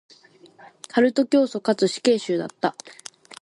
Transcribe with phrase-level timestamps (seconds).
[0.87, 2.75] カルト教祖かつ死刑囚だった。